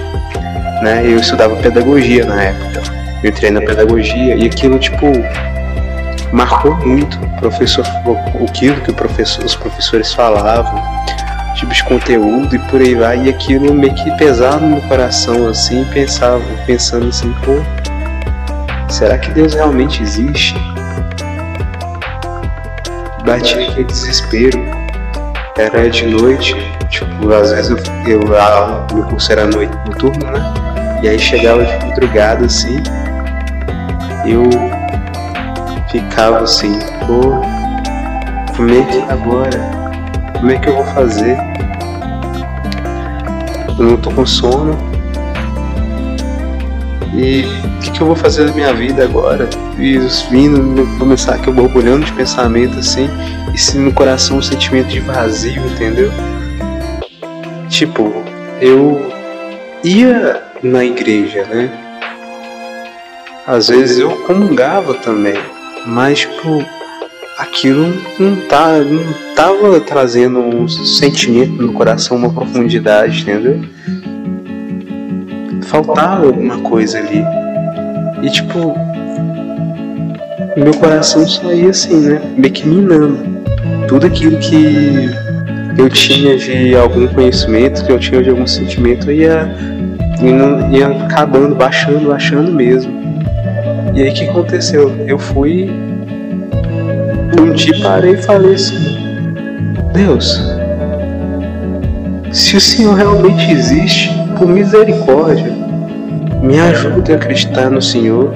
Né? 0.82 1.02
Eu 1.04 1.18
estudava 1.18 1.56
pedagogia 1.56 2.24
na 2.24 2.42
época. 2.42 2.82
Eu 3.22 3.30
entrei 3.30 3.50
na 3.50 3.60
pedagogia 3.60 4.36
e 4.36 4.46
aquilo 4.46 4.78
tipo 4.78 5.06
marcou 6.32 6.76
muito 6.86 7.18
o 7.22 7.40
professor, 7.40 7.84
aquilo 8.48 8.80
que 8.82 8.90
o 8.90 8.94
professor, 8.94 9.44
os 9.44 9.56
professores 9.56 10.12
falavam 10.12 10.82
tipos 11.58 11.76
de 11.76 11.84
conteúdo 11.84 12.54
e 12.54 12.58
por 12.60 12.80
aí 12.80 12.94
vai. 12.94 13.26
E 13.26 13.28
aquilo 13.28 13.74
meio 13.74 13.94
que 13.94 14.10
pesava 14.16 14.58
no 14.58 14.68
meu 14.68 14.80
coração, 14.82 15.48
assim, 15.48 15.84
pensava, 15.86 16.40
pensando 16.64 17.08
assim, 17.08 17.34
pô, 17.44 17.60
será 18.88 19.18
que 19.18 19.30
Deus 19.30 19.54
realmente 19.54 20.02
existe? 20.02 20.54
Batia 23.24 23.68
aquele 23.68 23.84
desespero. 23.84 24.78
Era 25.56 25.90
de 25.90 26.06
noite, 26.06 26.54
tipo, 26.88 27.32
às 27.32 27.50
vezes 27.50 27.70
eu, 28.06 28.20
eu 28.20 28.40
a, 28.40 28.86
meu 28.94 29.02
curso 29.04 29.32
era 29.32 29.44
noite 29.44 29.76
noturno, 29.86 30.30
né? 30.30 30.54
E 31.02 31.08
aí 31.08 31.18
chegava 31.18 31.64
de 31.64 31.84
madrugada 31.84 32.46
assim, 32.46 32.80
eu 34.24 34.48
ficava 35.90 36.44
assim, 36.44 36.78
pô, 37.06 37.42
como 38.56 38.70
é 38.70 38.84
que 38.84 38.98
agora? 39.10 39.77
Como 40.38 40.52
é 40.52 40.58
que 40.58 40.68
eu 40.68 40.76
vou 40.76 40.84
fazer? 40.84 41.36
Eu 43.76 43.84
não 43.84 43.96
tô 43.96 44.10
com 44.12 44.24
sono. 44.24 44.78
E 47.12 47.42
o 47.42 47.80
que, 47.80 47.90
que, 47.90 48.00
eu 48.00 48.06
vou 48.06 48.14
fazer 48.14 48.46
da 48.46 48.52
minha 48.52 48.72
vida 48.72 49.02
agora? 49.02 49.50
E 49.76 49.98
vindo, 50.30 50.86
começar 50.96 51.34
aqui 51.34 51.50
borbulhando 51.50 52.06
de 52.06 52.12
pensamento 52.12 52.78
assim, 52.78 53.08
e 53.52 53.58
se 53.58 53.78
no 53.78 53.92
coração 53.92 54.38
um 54.38 54.42
sentimento 54.42 54.86
de 54.86 55.00
vazio, 55.00 55.60
entendeu? 55.66 56.12
Tipo, 57.68 58.22
eu 58.60 59.12
ia 59.82 60.40
na 60.62 60.84
igreja, 60.84 61.44
né? 61.46 61.68
Às 63.44 63.68
vezes 63.68 63.98
eu 63.98 64.10
comungava 64.24 64.94
também, 64.94 65.38
mas 65.84 66.20
tipo, 66.20 66.64
aquilo 67.38 67.86
não, 68.18 68.36
tá, 68.48 68.78
não 68.78 69.34
tava 69.36 69.80
trazendo 69.80 70.40
um 70.40 70.66
sentimento 70.68 71.52
no 71.52 71.72
coração, 71.72 72.16
uma 72.16 72.32
profundidade, 72.32 73.22
entendeu? 73.22 73.60
Faltava 75.62 76.26
alguma 76.26 76.58
coisa 76.58 76.98
ali. 76.98 77.24
E 78.22 78.30
tipo, 78.30 78.74
meu 80.56 80.74
coração 80.74 81.26
saía 81.28 81.70
assim, 81.70 82.00
né? 82.00 82.20
Meio 82.36 82.52
que 82.52 82.66
minando. 82.66 83.38
Tudo 83.86 84.06
aquilo 84.06 84.36
que 84.38 85.08
eu 85.78 85.88
tinha 85.88 86.36
de 86.36 86.74
algum 86.74 87.06
conhecimento, 87.06 87.84
que 87.84 87.92
eu 87.92 87.98
tinha 88.00 88.22
de 88.22 88.30
algum 88.30 88.46
sentimento, 88.46 89.12
ia, 89.12 89.54
ia, 90.20 90.76
ia 90.76 91.04
acabando, 91.04 91.54
baixando, 91.54 92.08
baixando 92.08 92.50
mesmo. 92.50 92.98
E 93.94 94.02
aí 94.02 94.10
o 94.10 94.14
que 94.14 94.24
aconteceu? 94.24 94.92
Eu 95.06 95.18
fui 95.18 95.70
um 97.40 97.52
dia 97.52 97.74
parei 97.82 98.14
e 98.14 98.22
falei 98.22 98.54
assim: 98.54 98.96
Deus, 99.92 100.40
se 102.32 102.56
o 102.56 102.60
Senhor 102.60 102.94
realmente 102.94 103.50
existe, 103.50 104.10
por 104.38 104.48
misericórdia, 104.48 105.52
me 106.42 106.58
ajude 106.60 107.12
a 107.12 107.16
acreditar 107.16 107.70
no 107.70 107.82
Senhor. 107.82 108.32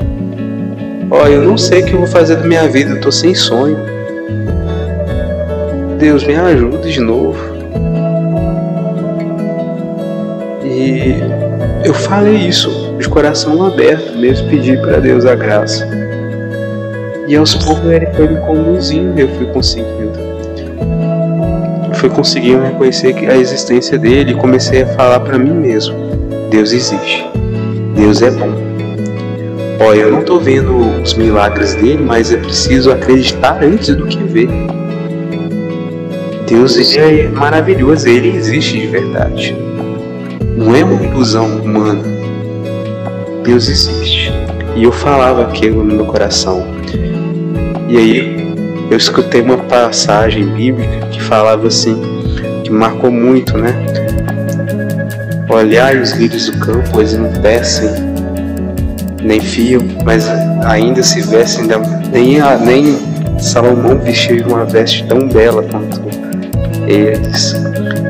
Ó, 1.11 1.27
eu 1.27 1.43
não 1.43 1.57
sei 1.57 1.83
o 1.83 1.87
que 1.87 1.93
eu 1.93 1.99
vou 1.99 2.09
fazer 2.09 2.37
da 2.37 2.45
minha 2.45 2.67
vida, 2.69 2.91
eu 2.91 3.01
tô 3.01 3.13
sem 3.13 3.35
sonho. 3.35 3.77
Deus, 5.99 6.25
me 6.25 6.35
ajude 6.35 6.93
de 6.93 7.01
novo. 7.01 7.39
E 10.65 11.17
eu 11.85 11.95
falei 11.95 12.37
isso 12.37 12.97
de 12.99 13.09
coração 13.09 13.65
aberto, 13.65 14.17
mesmo 14.19 14.49
pedir 14.49 14.81
para 14.81 14.99
Deus 14.99 15.25
a 15.27 15.35
graça. 15.35 15.87
E 17.29 17.37
aos 17.37 17.55
poucos 17.55 17.91
ele 17.91 18.07
foi 18.07 18.29
me 18.29 18.41
conduzindo, 18.41 19.19
eu 19.19 19.29
fui 19.29 19.47
conseguindo. 19.47 20.13
Fui 21.95 22.11
conseguindo 22.11 22.63
reconhecer 22.63 23.15
a 23.31 23.37
existência 23.37 23.97
dele 23.99 24.33
e 24.33 24.35
comecei 24.35 24.83
a 24.83 24.87
falar 24.89 25.21
para 25.21 25.39
mim 25.39 25.53
mesmo: 25.53 25.95
Deus 26.51 26.73
existe. 26.73 27.25
Deus 27.95 28.23
é 28.23 28.31
bom. 28.31 28.51
Olha, 29.81 30.01
eu 30.01 30.13
não 30.13 30.21
estou 30.21 30.41
vendo 30.41 30.77
os 31.03 31.15
milagres 31.15 31.75
dele, 31.75 32.03
mas 32.03 32.33
é 32.33 32.37
preciso 32.37 32.91
acreditar 32.91 33.63
antes 33.63 33.95
do 33.95 34.07
que 34.07 34.23
ver. 34.25 34.49
Deus 36.49 36.97
é 36.97 37.29
maravilhoso, 37.29 38.09
ele 38.09 38.37
existe 38.37 38.81
de 38.81 38.87
verdade. 38.89 39.57
Não 40.57 40.75
é 40.75 40.85
uma 40.85 41.03
ilusão 41.03 41.47
humana. 41.59 42.03
Deus 43.43 43.69
existe. 43.69 44.33
E 44.77 44.85
eu 44.85 44.93
falava 44.93 45.43
aquilo 45.43 45.83
no 45.83 45.95
meu 45.95 46.07
coração. 46.07 46.72
E 47.93 47.97
aí 47.99 48.55
eu 48.91 48.97
escutei 48.97 49.43
uma 49.43 49.59
passagem 49.59 50.47
bíblica 50.47 51.09
que 51.09 51.21
falava 51.21 51.67
assim, 51.67 51.95
que 52.65 52.71
marcou 52.71 53.11
muito, 53.11 53.59
né? 53.59 53.75
Olhai 55.47 56.01
os 56.01 56.13
lírios 56.13 56.47
do 56.47 56.59
campo, 56.59 56.99
eles 56.99 57.19
não 57.19 57.31
tecem, 57.31 57.91
nem 59.23 59.39
fiam, 59.39 59.83
mas 60.07 60.27
ainda 60.65 61.03
se 61.03 61.21
vestem, 61.21 61.67
nem, 62.11 62.39
nem 62.65 63.39
Salomão 63.39 63.99
vestiu 63.99 64.43
uma 64.47 64.65
veste 64.65 65.05
tão 65.07 65.29
bela 65.29 65.63
quanto 65.63 66.01
eles. 66.87 67.55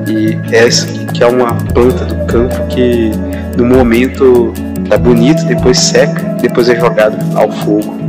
E 0.06 0.38
essa 0.54 0.86
que 1.12 1.24
é 1.24 1.26
uma 1.26 1.56
planta 1.74 2.04
do 2.04 2.24
campo 2.26 2.68
que 2.68 3.10
no 3.56 3.66
momento 3.66 4.54
tá 4.88 4.96
bonito, 4.96 5.44
depois 5.44 5.76
seca, 5.76 6.36
depois 6.40 6.68
é 6.68 6.78
jogado 6.78 7.18
ao 7.36 7.50
fogo. 7.50 8.01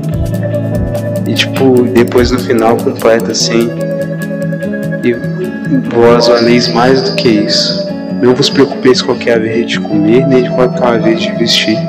E 1.34 1.36
tipo, 1.36 1.82
depois 1.96 2.30
no 2.30 2.38
final 2.38 2.78
completa 2.78 3.32
assim. 3.32 3.68
E 5.04 5.16
vós 5.96 6.28
valéis 6.28 6.72
mais 6.72 7.02
do 7.02 7.16
que 7.16 7.28
isso. 7.28 7.92
Não 8.22 8.36
vos 8.36 8.52
preocupeis 8.52 9.02
com 9.02 9.13
o 9.13 9.16
que 9.16 9.32
haver 9.32 9.66
de 9.66 9.80
comer, 9.80 10.28
nem 10.28 10.48
o 10.48 10.70
que 10.70 10.84
haver 10.84 11.16
de 11.16 11.32
vestir. 11.32 11.80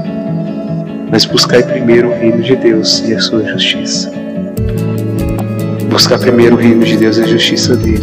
Mas 1.11 1.27
buscai 1.27 1.63
primeiro 1.63 2.09
o 2.09 2.15
reino 2.15 2.43
de 2.43 2.57
Deus 2.57 3.05
e 3.07 3.15
a 3.15 3.21
sua 3.21 3.45
justiça. 3.45 4.11
Buscar 5.91 6.19
primeiro 6.19 6.57
o 6.57 6.59
reino 6.59 6.83
de 6.83 6.97
Deus 6.97 7.19
e 7.19 7.25
a 7.25 7.27
justiça 7.27 7.77
dele. 7.77 8.03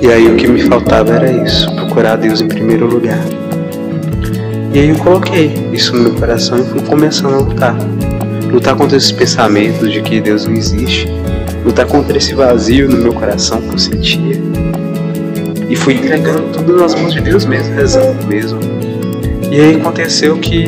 E 0.00 0.10
aí 0.10 0.32
o 0.32 0.36
que 0.36 0.48
me 0.48 0.62
faltava 0.62 1.16
era 1.16 1.30
isso, 1.30 1.70
procurar 1.74 2.16
Deus 2.16 2.40
em 2.40 2.48
primeiro 2.48 2.86
lugar. 2.86 3.20
E 4.72 4.78
aí 4.78 4.88
eu 4.88 4.96
coloquei 4.96 5.52
isso 5.74 5.94
no 5.94 6.04
meu 6.04 6.14
coração 6.14 6.58
e 6.58 6.64
fui 6.64 6.80
começando 6.80 7.34
a 7.34 7.38
lutar 7.38 7.76
lutar 8.50 8.74
contra 8.74 8.96
esses 8.96 9.12
pensamentos 9.12 9.92
de 9.92 10.02
que 10.02 10.20
Deus 10.20 10.46
não 10.46 10.54
existe, 10.54 11.06
lutar 11.64 11.86
contra 11.86 12.18
esse 12.18 12.34
vazio 12.34 12.88
no 12.88 12.96
meu 12.96 13.12
coração 13.12 13.60
que 13.62 13.74
eu 13.74 13.78
sentia. 13.78 14.40
E 15.68 15.76
fui 15.76 15.94
entregando 15.94 16.48
tudo 16.52 16.76
nas 16.76 16.94
mãos 16.94 17.12
de 17.12 17.20
Deus 17.20 17.44
mesmo, 17.44 17.74
rezando 17.74 18.26
mesmo. 18.26 18.58
E 19.50 19.60
aí 19.60 19.76
aconteceu 19.76 20.36
que 20.38 20.64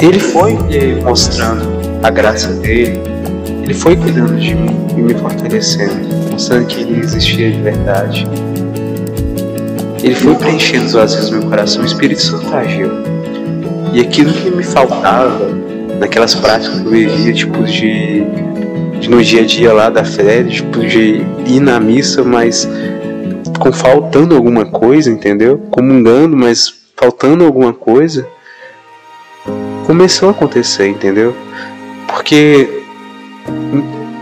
Ele 0.00 0.18
foi 0.18 0.58
mostrando 1.04 1.78
a 2.02 2.10
graça 2.10 2.52
dele, 2.54 3.00
Ele 3.62 3.74
foi 3.74 3.96
cuidando 3.96 4.36
de 4.36 4.54
mim 4.54 4.76
e 4.96 5.02
me 5.02 5.14
fortalecendo, 5.14 6.32
mostrando 6.32 6.66
que 6.66 6.80
Ele 6.80 7.00
existia 7.00 7.50
de 7.52 7.60
verdade. 7.60 8.26
Ele 10.02 10.14
foi 10.14 10.34
preenchendo 10.34 10.86
os 10.86 10.92
vazios 10.92 11.30
do 11.30 11.38
meu 11.38 11.48
coração, 11.48 11.82
o 11.82 11.86
Espírito 11.86 12.22
Santo 12.22 12.52
agiu. 12.54 13.07
E 13.92 14.00
aquilo 14.00 14.32
que 14.32 14.50
me 14.50 14.62
faltava 14.62 15.48
naquelas 15.98 16.34
práticas 16.34 16.80
que 16.80 16.86
eu 16.86 16.90
vivia, 16.90 17.32
tipo 17.32 17.62
de, 17.64 18.24
de 19.00 19.08
no 19.08 19.22
dia 19.22 19.42
a 19.42 19.46
dia 19.46 19.72
lá 19.72 19.90
da 19.90 20.04
fé, 20.04 20.44
tipo 20.44 20.80
de 20.80 21.22
ir 21.46 21.60
na 21.60 21.80
missa, 21.80 22.22
mas 22.22 22.68
com 23.58 23.72
faltando 23.72 24.34
alguma 24.34 24.66
coisa, 24.66 25.10
entendeu? 25.10 25.58
Comungando, 25.70 26.36
mas 26.36 26.72
faltando 26.96 27.44
alguma 27.44 27.72
coisa, 27.72 28.26
começou 29.86 30.28
a 30.28 30.32
acontecer, 30.32 30.88
entendeu? 30.88 31.34
Porque 32.06 32.82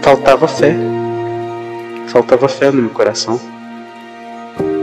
faltava 0.03 0.47
fé. 0.47 0.77
Faltava 2.07 2.49
fé 2.49 2.71
no 2.71 2.83
meu 2.83 2.91
coração. 2.91 3.41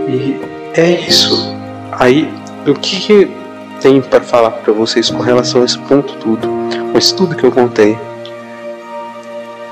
E 0.07 0.37
é 0.73 0.91
isso. 1.07 1.55
Aí, 1.91 2.29
o 2.67 2.73
que, 2.73 2.99
que 2.99 3.42
tenho 3.83 4.01
para 4.01 4.21
falar 4.21 4.51
para 4.51 4.71
vocês 4.71 5.09
com 5.09 5.21
relação 5.21 5.61
a 5.61 5.65
esse 5.65 5.77
ponto 5.77 6.13
tudo, 6.13 6.47
isso 6.97 7.13
tudo 7.17 7.35
que 7.35 7.43
eu 7.43 7.51
contei. 7.51 7.97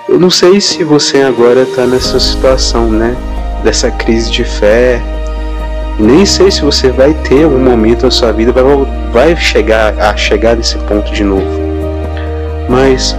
Eu 0.09 0.19
não 0.19 0.29
sei 0.29 0.59
se 0.59 0.83
você 0.83 1.21
agora 1.21 1.61
está 1.61 1.85
nessa 1.85 2.19
situação, 2.19 2.91
né? 2.91 3.15
Dessa 3.63 3.89
crise 3.89 4.29
de 4.29 4.43
fé. 4.43 5.01
Nem 5.97 6.25
sei 6.25 6.51
se 6.51 6.61
você 6.61 6.89
vai 6.89 7.13
ter 7.13 7.45
algum 7.45 7.57
momento 7.57 8.03
na 8.03 8.11
sua 8.11 8.33
vida 8.33 8.51
vai, 8.51 8.63
vai 9.13 9.35
chegar 9.37 9.97
a 9.97 10.17
chegar 10.17 10.57
nesse 10.57 10.77
ponto 10.79 11.09
de 11.13 11.23
novo. 11.23 11.61
Mas 12.67 13.15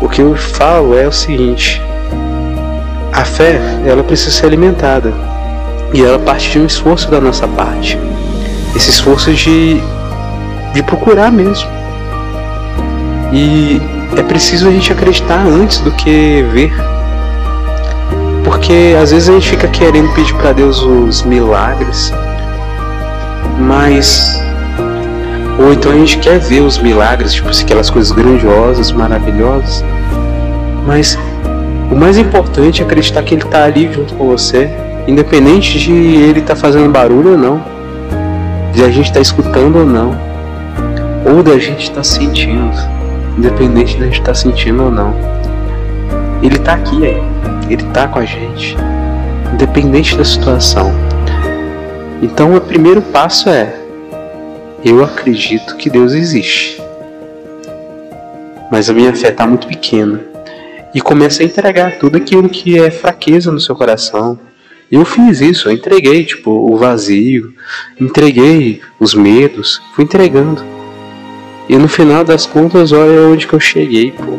o 0.00 0.08
que 0.08 0.22
eu 0.22 0.34
falo 0.34 0.96
é 0.96 1.06
o 1.06 1.12
seguinte: 1.12 1.82
a 3.12 3.24
fé 3.26 3.60
ela 3.84 4.02
precisa 4.02 4.30
ser 4.30 4.46
alimentada 4.46 5.12
e 5.92 6.02
ela 6.02 6.18
parte 6.18 6.52
de 6.52 6.58
um 6.58 6.64
esforço 6.64 7.10
da 7.10 7.20
nossa 7.20 7.46
parte 7.46 7.98
esse 8.74 8.90
esforço 8.90 9.32
de, 9.32 9.80
de 10.72 10.82
procurar 10.82 11.30
mesmo. 11.30 11.68
E 13.32 13.80
é 14.16 14.22
preciso 14.22 14.68
a 14.68 14.70
gente 14.70 14.92
acreditar 14.92 15.44
antes 15.46 15.78
do 15.78 15.90
que 15.92 16.44
ver. 16.52 16.72
Porque 18.44 18.94
às 19.00 19.10
vezes 19.10 19.28
a 19.28 19.32
gente 19.32 19.48
fica 19.48 19.68
querendo 19.68 20.12
pedir 20.14 20.34
para 20.34 20.52
Deus 20.52 20.82
os 20.82 21.22
milagres, 21.22 22.12
mas 23.58 24.40
ou 25.58 25.72
então 25.72 25.92
a 25.92 25.94
gente 25.94 26.18
quer 26.18 26.38
ver 26.38 26.60
os 26.60 26.78
milagres, 26.78 27.32
tipo 27.32 27.48
aquelas 27.48 27.88
coisas 27.88 28.10
grandiosas, 28.10 28.90
maravilhosas, 28.90 29.84
mas 30.86 31.18
o 31.90 31.94
mais 31.94 32.18
importante 32.18 32.82
é 32.82 32.84
acreditar 32.84 33.22
que 33.22 33.34
Ele 33.34 33.42
está 33.42 33.64
ali 33.64 33.92
junto 33.92 34.14
com 34.14 34.26
você, 34.26 34.70
independente 35.06 35.78
de 35.78 35.92
Ele 35.92 36.40
estar 36.40 36.54
tá 36.54 36.60
fazendo 36.60 36.90
barulho 36.90 37.32
ou 37.32 37.38
não, 37.38 37.71
de 38.72 38.82
a 38.82 38.88
gente 38.88 39.06
estar 39.06 39.14
tá 39.14 39.20
escutando 39.20 39.78
ou 39.78 39.86
não, 39.86 40.16
ou 41.26 41.42
da 41.42 41.58
gente 41.58 41.82
estar 41.82 41.96
tá 41.96 42.04
sentindo, 42.04 42.70
independente 43.36 43.96
da 43.98 44.06
gente 44.06 44.20
estar 44.20 44.32
tá 44.32 44.34
sentindo 44.34 44.84
ou 44.84 44.90
não. 44.90 45.14
Ele 46.42 46.56
está 46.56 46.74
aqui, 46.74 47.04
Ele 47.68 47.82
está 47.82 48.08
com 48.08 48.18
a 48.18 48.24
gente, 48.24 48.76
independente 49.52 50.16
da 50.16 50.24
situação. 50.24 50.92
Então 52.22 52.54
o 52.54 52.60
primeiro 52.60 53.02
passo 53.02 53.48
é 53.48 53.82
eu 54.84 55.04
acredito 55.04 55.76
que 55.76 55.88
Deus 55.88 56.12
existe. 56.12 56.82
Mas 58.70 58.90
a 58.90 58.92
minha 58.92 59.14
fé 59.14 59.28
está 59.28 59.46
muito 59.46 59.68
pequena. 59.68 60.20
E 60.92 61.00
começa 61.00 61.42
a 61.42 61.46
entregar 61.46 61.98
tudo 61.98 62.16
aquilo 62.16 62.48
que 62.48 62.78
é 62.78 62.90
fraqueza 62.90 63.52
no 63.52 63.60
seu 63.60 63.76
coração. 63.76 64.38
Eu 64.92 65.06
fiz 65.06 65.40
isso, 65.40 65.70
eu 65.70 65.72
entreguei, 65.72 66.22
tipo, 66.22 66.50
o 66.50 66.76
vazio, 66.76 67.54
entreguei 67.98 68.82
os 69.00 69.14
medos, 69.14 69.80
fui 69.94 70.04
entregando. 70.04 70.62
E 71.66 71.78
no 71.78 71.88
final 71.88 72.22
das 72.22 72.44
contas, 72.44 72.92
olha 72.92 73.22
onde 73.22 73.46
que 73.46 73.54
eu 73.54 73.60
cheguei, 73.60 74.10
pô. 74.10 74.38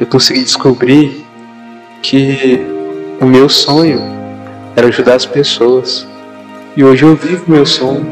Eu 0.00 0.06
consegui 0.08 0.42
descobrir 0.42 1.24
que 2.02 2.58
o 3.20 3.26
meu 3.26 3.48
sonho 3.48 4.00
era 4.74 4.88
ajudar 4.88 5.14
as 5.14 5.24
pessoas. 5.24 6.04
E 6.76 6.82
hoje 6.82 7.04
eu 7.04 7.14
vivo 7.14 7.44
meu 7.46 7.64
sonho. 7.64 8.04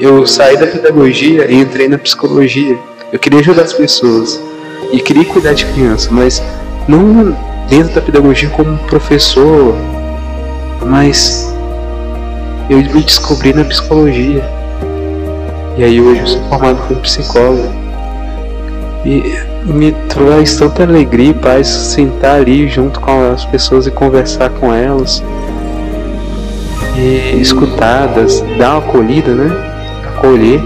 Eu 0.00 0.26
saí 0.26 0.56
da 0.56 0.66
pedagogia 0.66 1.50
e 1.50 1.56
entrei 1.56 1.88
na 1.88 1.98
psicologia. 1.98 2.78
Eu 3.12 3.18
queria 3.18 3.40
ajudar 3.40 3.64
as 3.64 3.74
pessoas 3.74 4.42
e 4.90 4.98
queria 4.98 5.26
cuidar 5.26 5.52
de 5.52 5.66
criança, 5.66 6.08
mas 6.10 6.42
não 6.88 7.36
dentro 7.68 7.94
da 7.94 8.00
pedagogia 8.00 8.48
como 8.50 8.78
professor, 8.78 9.74
mas 10.84 11.54
eu 12.68 12.78
me 12.78 13.02
descobri 13.02 13.52
na 13.52 13.64
psicologia. 13.64 14.44
E 15.76 15.84
aí 15.84 16.00
hoje 16.00 16.20
eu 16.20 16.26
sou 16.26 16.42
formado 16.48 16.76
como 16.86 17.00
psicólogo. 17.00 17.72
E 19.04 19.38
me 19.64 19.92
traz 20.08 20.56
tanta 20.56 20.82
alegria 20.82 21.30
e 21.30 21.34
paz 21.34 21.68
sentar 21.68 22.36
ali 22.36 22.68
junto 22.68 23.00
com 23.00 23.30
as 23.32 23.44
pessoas 23.44 23.86
e 23.86 23.90
conversar 23.90 24.50
com 24.50 24.74
elas 24.74 25.22
e 26.96 27.40
escutadas, 27.40 28.42
dar 28.58 28.70
uma 28.70 28.78
acolhida, 28.78 29.32
né? 29.32 29.50
Acolher 30.08 30.60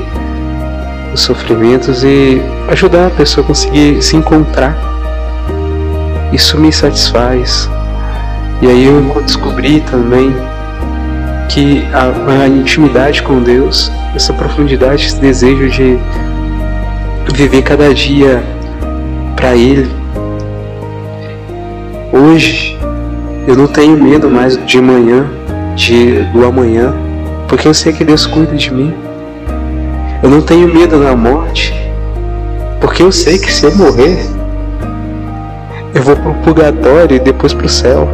os 1.13 1.21
sofrimentos 1.21 2.03
e 2.03 2.41
ajudar 2.69 3.09
a 3.09 3.11
pessoa 3.11 3.45
a 3.45 3.47
conseguir 3.47 4.01
se 4.01 4.17
encontrar. 4.17 4.92
Isso 6.33 6.59
me 6.59 6.73
satisfaz. 6.73 7.69
E 8.63 8.67
aí 8.67 8.85
eu 8.87 9.23
descobri 9.23 9.81
também 9.81 10.35
que 11.49 11.85
a, 11.93 12.45
a 12.45 12.49
intimidade 12.49 13.23
com 13.23 13.43
Deus, 13.43 13.93
essa 14.15 14.33
profundidade, 14.33 15.07
esse 15.07 15.21
desejo 15.21 15.69
de 15.69 15.99
viver 17.35 17.63
cada 17.63 17.93
dia 17.93 18.43
para 19.37 19.55
Ele. 19.55 19.91
Hoje 22.13 22.79
eu 23.47 23.57
não 23.57 23.67
tenho 23.67 24.03
medo 24.03 24.31
mais 24.31 24.57
de 24.67 24.81
manhã 24.81 25.27
de, 25.75 26.23
do 26.33 26.47
amanhã, 26.47 26.95
porque 27.49 27.67
eu 27.67 27.75
sei 27.75 27.93
que 27.93 28.05
Deus 28.05 28.27
cuida 28.27 28.55
de 28.55 28.73
mim. 28.73 28.95
Eu 30.23 30.31
não 30.31 30.41
tenho 30.41 30.73
medo 30.73 31.03
da 31.03 31.17
morte, 31.17 31.75
porque 32.81 33.03
eu 33.03 33.11
sei 33.11 33.39
que 33.39 33.53
se 33.53 33.65
eu 33.65 33.75
morrer, 33.77 34.25
eu 35.95 36.03
vou 36.03 36.17
para 36.17 36.31
o 36.31 36.43
purgatório 36.43 37.17
e 37.17 37.21
depois 37.21 37.53
para 37.53 37.67
o 37.67 37.69
céu. 37.69 38.09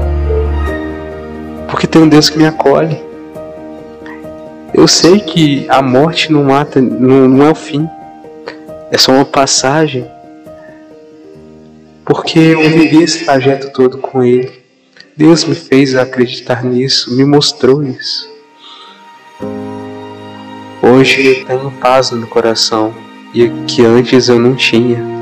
Porque 1.69 1.87
tem 1.87 2.03
um 2.03 2.09
Deus 2.09 2.29
que 2.29 2.39
me 2.39 2.47
acolhe. 2.47 3.01
Eu 4.75 4.89
sei 4.89 5.21
que 5.21 5.67
a 5.69 5.81
morte 5.81 6.33
não 6.33 6.45
mata, 6.45 6.81
não, 6.81 7.29
não 7.29 7.47
é 7.47 7.51
o 7.51 7.55
fim, 7.55 7.89
é 8.91 8.99
só 8.99 9.13
uma 9.13 9.25
passagem. 9.25 10.07
Porque 12.05 12.39
eu 12.39 12.71
vivi 12.71 13.03
esse 13.03 13.25
trajeto 13.25 13.71
todo 13.73 13.99
com 13.99 14.25
Ele. 14.25 14.51
Deus 15.17 15.45
me 15.45 15.55
fez 15.55 15.95
acreditar 15.95 16.65
nisso, 16.65 17.17
me 17.17 17.25
mostrou 17.25 17.83
isso. 17.83 18.29
Hoje 20.83 21.27
eu 21.27 21.45
tenho 21.45 21.71
paz 21.73 22.11
no 22.11 22.27
coração 22.27 22.95
e 23.35 23.49
que 23.67 23.85
antes 23.85 24.29
eu 24.29 24.39
não 24.39 24.55
tinha. 24.55 25.18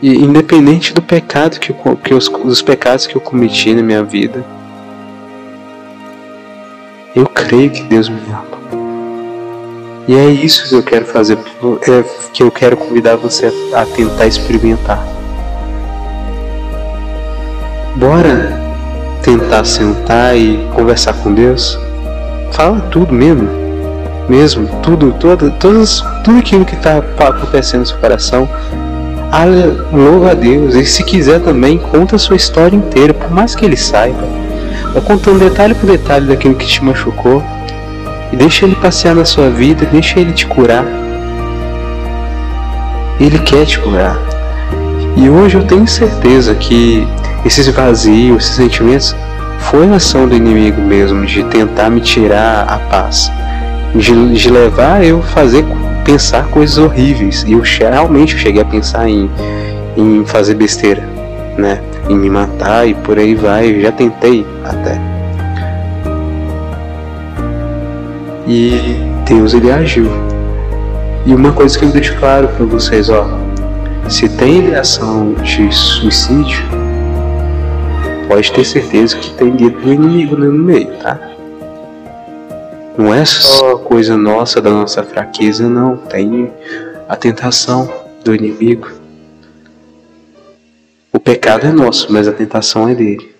E 0.00 0.14
independente 0.16 0.94
do 0.94 1.02
pecado 1.02 1.58
que, 1.58 1.70
eu, 1.70 1.96
que 1.96 2.14
os, 2.14 2.28
dos 2.28 2.62
pecados 2.62 3.06
que 3.06 3.16
eu 3.16 3.20
cometi 3.20 3.74
na 3.74 3.82
minha 3.82 4.02
vida, 4.02 4.44
eu 7.14 7.26
creio 7.26 7.70
que 7.70 7.82
Deus 7.82 8.08
me 8.08 8.20
ama. 8.30 8.58
E 10.06 10.14
é 10.14 10.26
isso 10.30 10.68
que 10.68 10.74
eu 10.74 10.82
quero 10.82 11.04
fazer, 11.04 11.36
é, 11.36 12.04
que 12.32 12.42
eu 12.42 12.50
quero 12.50 12.76
convidar 12.76 13.16
você 13.16 13.52
a 13.74 13.84
tentar 13.84 14.26
experimentar. 14.26 15.04
Bora 17.96 18.58
tentar 19.22 19.64
sentar 19.64 20.36
e 20.36 20.66
conversar 20.74 21.12
com 21.14 21.34
Deus? 21.34 21.78
Fala 22.52 22.80
tudo 22.90 23.12
mesmo. 23.12 23.48
Mesmo, 24.28 24.68
tudo, 24.82 25.12
todo, 25.20 25.50
todos, 25.58 26.04
tudo 26.24 26.38
aquilo 26.38 26.64
que 26.64 26.74
está 26.74 26.98
acontecendo 26.98 27.80
no 27.80 27.86
seu 27.86 27.98
coração. 27.98 28.48
Louva 29.92 30.32
a 30.32 30.34
Deus. 30.34 30.74
E 30.74 30.84
se 30.84 31.02
quiser 31.04 31.40
também, 31.40 31.78
conta 31.78 32.16
a 32.16 32.18
sua 32.18 32.36
história 32.36 32.76
inteira, 32.76 33.12
por 33.12 33.30
mais 33.30 33.54
que 33.54 33.64
ele 33.64 33.76
saiba. 33.76 34.22
Vai 34.92 35.02
contando 35.02 35.38
detalhe 35.38 35.74
por 35.74 35.86
detalhe 35.86 36.26
daquilo 36.26 36.54
que 36.54 36.66
te 36.66 36.82
machucou. 36.82 37.42
E 38.32 38.36
deixa 38.36 38.64
ele 38.64 38.74
passear 38.74 39.14
na 39.14 39.24
sua 39.24 39.50
vida, 39.50 39.86
deixa 39.90 40.18
ele 40.20 40.32
te 40.32 40.46
curar. 40.46 40.84
Ele 43.20 43.38
quer 43.38 43.66
te 43.66 43.78
curar. 43.78 44.18
E 45.16 45.28
hoje 45.28 45.56
eu 45.56 45.64
tenho 45.64 45.86
certeza 45.86 46.54
que 46.54 47.06
esses 47.44 47.66
vazios, 47.68 48.44
esses 48.44 48.56
sentimentos, 48.56 49.16
foi 49.58 49.88
a 49.90 49.96
ação 49.96 50.28
do 50.28 50.34
inimigo 50.34 50.80
mesmo, 50.80 51.26
de 51.26 51.42
tentar 51.44 51.90
me 51.90 52.00
tirar 52.00 52.64
a 52.68 52.78
paz, 52.78 53.30
de, 53.94 54.34
de 54.34 54.50
levar 54.50 55.04
eu 55.04 55.20
fazer 55.22 55.64
pensar 56.08 56.48
coisas 56.48 56.78
horríveis. 56.78 57.44
E 57.46 57.52
eu 57.52 57.60
realmente 57.60 58.38
cheguei 58.38 58.62
a 58.62 58.64
pensar 58.64 59.06
em, 59.06 59.30
em 59.94 60.24
fazer 60.24 60.54
besteira, 60.54 61.02
né? 61.58 61.82
Em 62.08 62.16
me 62.16 62.30
matar 62.30 62.88
e 62.88 62.94
por 62.94 63.18
aí 63.18 63.34
vai. 63.34 63.76
Eu 63.76 63.82
já 63.82 63.92
tentei 63.92 64.46
até. 64.64 64.98
E 68.46 68.96
Deus 69.26 69.52
ele 69.52 69.70
agiu. 69.70 70.06
E 71.26 71.34
uma 71.34 71.52
coisa 71.52 71.78
que 71.78 71.84
eu 71.84 71.90
deixo 71.90 72.16
claro 72.16 72.48
para 72.48 72.64
vocês, 72.64 73.10
ó, 73.10 73.28
se 74.08 74.30
tem 74.30 74.60
ideação 74.60 75.34
de 75.34 75.70
suicídio, 75.70 76.64
pode 78.26 78.50
ter 78.50 78.64
certeza 78.64 79.18
que 79.18 79.30
tem 79.32 79.50
dedo 79.50 79.78
do 79.78 79.92
inimigo 79.92 80.36
no 80.38 80.50
meio, 80.50 80.88
tá? 81.02 81.18
Não 82.98 83.14
é 83.14 83.24
só 83.24 83.78
coisa 83.78 84.16
nossa, 84.16 84.60
da 84.60 84.70
nossa 84.70 85.04
fraqueza, 85.04 85.68
não. 85.68 85.96
Tem 85.96 86.52
a 87.08 87.14
tentação 87.14 87.88
do 88.24 88.34
inimigo. 88.34 88.90
O 91.12 91.20
pecado 91.20 91.64
é 91.64 91.70
nosso, 91.70 92.12
mas 92.12 92.26
a 92.26 92.32
tentação 92.32 92.88
é 92.88 92.96
dele. 92.96 93.32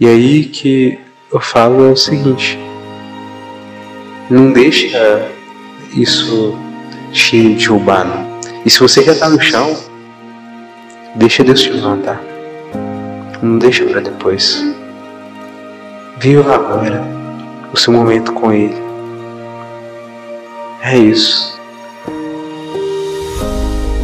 E 0.00 0.08
aí 0.08 0.44
que 0.44 0.98
eu 1.32 1.38
falo 1.38 1.86
é 1.86 1.92
o 1.92 1.96
seguinte: 1.96 2.58
não 4.28 4.52
deixa 4.52 5.30
isso 5.94 6.58
te 7.12 7.54
derrubar, 7.54 8.04
não. 8.04 8.40
E 8.64 8.70
se 8.70 8.80
você 8.80 9.04
já 9.04 9.12
está 9.12 9.28
no 9.28 9.40
chão, 9.40 9.72
deixa 11.14 11.44
Deus 11.44 11.62
te 11.62 11.70
levantar. 11.70 12.20
Não 13.40 13.56
deixa 13.56 13.86
para 13.86 14.00
depois. 14.00 14.66
Viva 16.18 16.56
agora 16.56 17.25
o 17.72 17.76
seu 17.76 17.92
momento 17.92 18.32
com 18.32 18.52
Ele. 18.52 18.76
É 20.82 20.96
isso. 20.96 21.58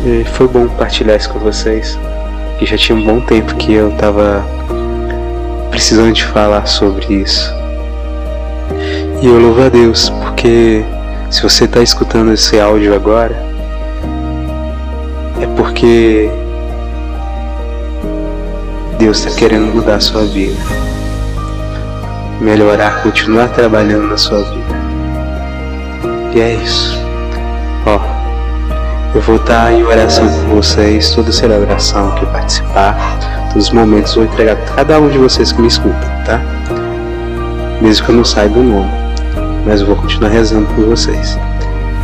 E 0.04 0.24
foi 0.24 0.48
bom 0.48 0.66
compartilhar 0.66 1.16
isso 1.16 1.30
com 1.30 1.38
vocês. 1.38 1.98
Que 2.58 2.66
já 2.66 2.76
tinha 2.76 2.96
um 2.98 3.04
bom 3.04 3.20
tempo 3.20 3.54
que 3.54 3.72
eu 3.72 3.92
tava 3.92 4.44
precisando 5.70 6.12
de 6.12 6.24
falar 6.24 6.66
sobre 6.66 7.22
isso. 7.22 7.52
E 9.22 9.26
eu 9.26 9.38
louvo 9.38 9.62
a 9.62 9.68
Deus, 9.68 10.10
porque 10.10 10.84
se 11.30 11.42
você 11.42 11.64
está 11.64 11.80
escutando 11.80 12.32
esse 12.32 12.58
áudio 12.58 12.94
agora, 12.94 13.34
é 15.40 15.46
porque 15.56 16.28
Deus 18.98 19.24
está 19.24 19.38
querendo 19.38 19.72
mudar 19.74 19.96
a 19.96 20.00
sua 20.00 20.24
vida. 20.24 20.91
Melhorar, 22.42 23.04
continuar 23.04 23.46
trabalhando 23.50 24.08
na 24.08 24.16
sua 24.16 24.42
vida. 24.42 24.74
E 26.34 26.40
é 26.40 26.54
isso. 26.54 26.98
Ó, 27.86 28.00
eu 29.14 29.20
vou 29.20 29.36
estar 29.36 29.72
em 29.72 29.84
oração 29.84 30.26
com 30.26 30.56
vocês, 30.56 31.14
toda 31.14 31.30
celebração 31.30 32.10
que 32.16 32.26
participar, 32.26 32.96
todos 33.52 33.68
os 33.68 33.72
momentos 33.72 34.16
vou 34.16 34.24
entregar 34.24 34.56
para 34.56 34.74
cada 34.74 35.00
um 35.00 35.08
de 35.08 35.18
vocês 35.18 35.52
que 35.52 35.60
me 35.60 35.68
escutam, 35.68 36.00
tá? 36.26 36.40
Mesmo 37.80 38.06
que 38.06 38.10
eu 38.10 38.16
não 38.16 38.24
saiba 38.24 38.58
o 38.58 38.62
nome, 38.64 38.90
mas 39.64 39.80
eu 39.80 39.86
vou 39.86 39.94
continuar 39.94 40.30
rezando 40.30 40.66
por 40.74 40.84
vocês. 40.86 41.38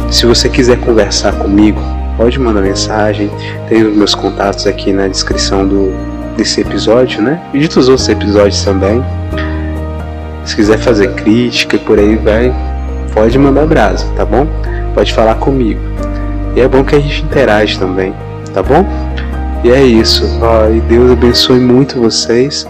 Se 0.09 0.25
você 0.25 0.49
quiser 0.49 0.79
conversar 0.79 1.33
comigo, 1.33 1.83
pode 2.17 2.39
mandar 2.39 2.61
mensagem. 2.61 3.29
Tem 3.69 3.83
os 3.83 3.97
meus 3.97 4.15
contatos 4.15 4.69
aqui 4.69 4.93
na 4.93 5.09
descrição 5.09 5.67
do, 5.67 5.93
desse 6.37 6.61
episódio, 6.61 7.21
né? 7.23 7.43
E 7.53 7.59
de 7.59 7.69
todos 7.69 7.89
os 7.89 7.89
outros 7.89 8.09
episódios 8.09 8.63
também. 8.63 9.05
Se 10.49 10.57
quiser 10.57 10.79
fazer 10.79 11.13
crítica 11.13 11.77
e 11.77 11.79
por 11.79 11.99
aí 11.99 12.17
vai, 12.17 12.51
pode 13.13 13.39
mandar 13.39 13.67
brasa, 13.67 14.11
tá 14.17 14.25
bom? 14.25 14.47
Pode 14.95 15.13
falar 15.13 15.35
comigo. 15.35 15.79
E 16.57 16.61
é 16.61 16.67
bom 16.67 16.83
que 16.83 16.97
a 16.97 16.99
gente 16.99 17.23
interage 17.23 17.79
também, 17.79 18.15
tá 18.55 18.63
bom? 18.63 18.83
E 19.63 19.71
é 19.71 19.83
isso. 19.83 20.25
Ó, 20.41 20.71
e 20.71 20.81
Deus 20.81 21.11
abençoe 21.11 21.61
muito 21.61 22.01
vocês. 22.01 22.67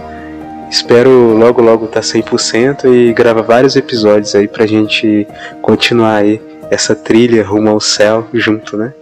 Espero 0.68 1.38
logo 1.38 1.62
logo 1.62 1.84
estar 1.84 2.00
tá 2.00 2.06
100% 2.06 2.92
e 2.92 3.12
gravar 3.12 3.42
vários 3.42 3.76
episódios 3.76 4.34
aí 4.34 4.48
pra 4.48 4.66
gente 4.66 5.24
continuar 5.62 6.16
aí 6.16 6.42
essa 6.72 6.96
trilha 6.96 7.44
rumo 7.44 7.68
ao 7.68 7.78
céu 7.80 8.26
junto, 8.34 8.76
né? 8.76 8.92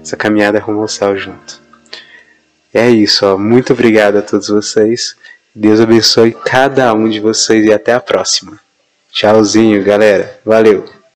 Essa 0.00 0.16
caminhada 0.16 0.58
rumo 0.58 0.80
ao 0.80 0.88
céu 0.88 1.14
junto. 1.14 1.60
É 2.72 2.88
isso, 2.88 3.26
ó. 3.26 3.36
Muito 3.36 3.74
obrigado 3.74 4.16
a 4.16 4.22
todos 4.22 4.48
vocês. 4.48 5.14
Deus 5.54 5.80
abençoe 5.80 6.32
cada 6.32 6.92
um 6.92 7.08
de 7.08 7.20
vocês 7.20 7.64
e 7.64 7.72
até 7.72 7.92
a 7.92 8.00
próxima. 8.00 8.58
Tchauzinho, 9.12 9.84
galera. 9.84 10.40
Valeu. 10.44 10.93